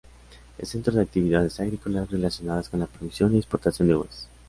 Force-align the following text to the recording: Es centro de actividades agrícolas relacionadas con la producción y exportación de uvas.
Es 0.57 0.69
centro 0.69 0.95
de 0.95 1.03
actividades 1.03 1.59
agrícolas 1.59 2.09
relacionadas 2.09 2.69
con 2.69 2.79
la 2.79 2.87
producción 2.87 3.35
y 3.35 3.37
exportación 3.37 3.87
de 3.87 3.95
uvas. 3.97 4.27